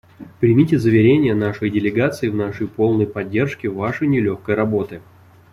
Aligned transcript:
Примите 0.39 0.79
заверения 0.79 1.35
нашей 1.35 1.69
делегации 1.69 2.27
в 2.29 2.35
нашей 2.35 2.67
полной 2.67 3.05
поддержке 3.05 3.67
Вашей 3.69 4.07
нелегкой 4.07 4.55
работы. 4.55 4.99